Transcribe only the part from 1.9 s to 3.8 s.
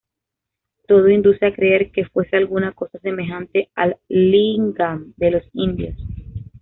que fuese alguna cosa semejante